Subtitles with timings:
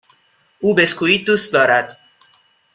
[0.59, 1.97] او بیسکوییت دوست دارد.